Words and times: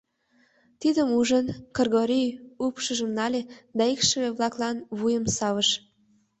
Тидым 0.81 1.09
ужын, 1.19 1.45
Кыргорий 1.75 2.29
упшыжым 2.65 3.11
нале 3.17 3.41
да 3.77 3.83
икшыве-влаклан 3.93 4.77
вуйым 4.97 5.25
савыш. 5.37 5.69